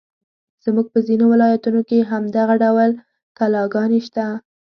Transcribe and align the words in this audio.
زموږ 0.63 0.87
په 0.93 0.99
ځینو 1.07 1.25
ولایتونو 1.31 1.81
کې 1.89 2.07
هم 2.09 2.23
دغه 2.37 2.53
ډول 2.63 2.91
کلاګانې 3.37 3.99
شته. 4.07 4.25